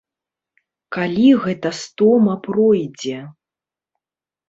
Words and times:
Калі 0.97 1.27
гэта 1.45 1.69
стома 1.83 2.33
пройдзе? 2.51 3.19